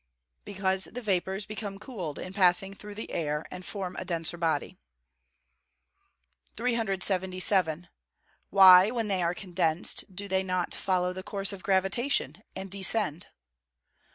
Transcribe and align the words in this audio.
_Because 0.45 0.85
the 0.85 1.01
vapours 1.03 1.45
become 1.45 1.77
cooled 1.77 2.17
in 2.17 2.33
passing 2.33 2.73
through 2.73 2.95
the 2.95 3.11
air, 3.11 3.45
and 3.51 3.63
form 3.63 3.95
a 3.99 4.03
denser 4.03 4.35
body. 4.35 4.79
377. 6.55 7.87
_Why, 8.51 8.91
when 8.91 9.09
they 9.09 9.21
are 9.21 9.35
condensed, 9.35 10.15
do 10.15 10.27
they 10.27 10.41
not 10.41 10.73
follow 10.73 11.13
the 11.13 11.21
course 11.21 11.53
of 11.53 11.61
gravitation, 11.61 12.41
and 12.55 12.71
descend? 12.71 13.27